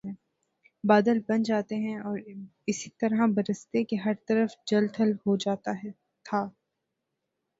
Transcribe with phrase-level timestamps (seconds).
[0.83, 2.17] بادل بن جاتے اور
[2.67, 5.71] اس طرح برستے کہ ہر طرف جل تھل ہو جاتا
[6.25, 6.41] تھا